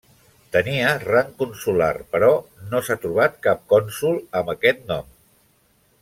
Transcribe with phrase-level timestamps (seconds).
[0.53, 2.31] Tenia rang consular però
[2.71, 5.13] no s'ha trobat cap cònsol amb aquest nom.